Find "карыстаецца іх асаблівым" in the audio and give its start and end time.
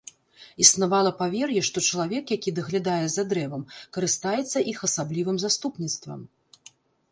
3.97-5.37